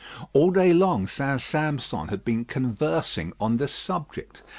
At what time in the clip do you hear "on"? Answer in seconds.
3.39-3.57